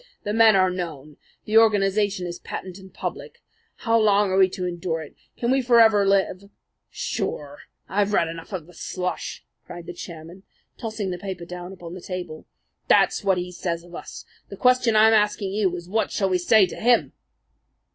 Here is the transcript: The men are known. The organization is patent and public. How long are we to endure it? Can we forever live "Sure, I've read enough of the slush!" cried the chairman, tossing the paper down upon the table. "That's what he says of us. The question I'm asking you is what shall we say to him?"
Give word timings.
The 0.23 0.33
men 0.33 0.55
are 0.55 0.71
known. 0.71 1.17
The 1.45 1.57
organization 1.59 2.25
is 2.25 2.39
patent 2.39 2.79
and 2.79 2.91
public. 2.91 3.43
How 3.85 3.99
long 3.99 4.31
are 4.31 4.37
we 4.39 4.49
to 4.49 4.65
endure 4.65 5.03
it? 5.03 5.13
Can 5.37 5.51
we 5.51 5.61
forever 5.61 6.07
live 6.07 6.49
"Sure, 6.89 7.59
I've 7.87 8.11
read 8.11 8.27
enough 8.27 8.51
of 8.51 8.65
the 8.65 8.73
slush!" 8.73 9.45
cried 9.63 9.85
the 9.85 9.93
chairman, 9.93 10.41
tossing 10.75 11.11
the 11.11 11.19
paper 11.19 11.45
down 11.45 11.71
upon 11.71 11.93
the 11.93 12.01
table. 12.01 12.47
"That's 12.87 13.23
what 13.23 13.37
he 13.37 13.51
says 13.51 13.83
of 13.83 13.93
us. 13.93 14.25
The 14.49 14.57
question 14.57 14.95
I'm 14.95 15.13
asking 15.13 15.53
you 15.53 15.75
is 15.75 15.87
what 15.87 16.09
shall 16.09 16.29
we 16.29 16.39
say 16.39 16.65
to 16.65 16.77
him?" 16.77 17.13